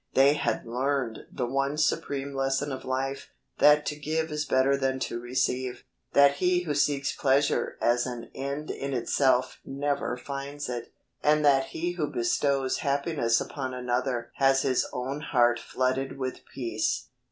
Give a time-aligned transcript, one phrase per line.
[0.15, 4.97] They had learned the one supreme lesson of life, "that to give is better than
[5.01, 10.91] to receive," "that he who seeks pleasure as an end in itself never finds it,"
[11.21, 17.09] and that he who bestows happiness upon another has his own heart flooded with peace.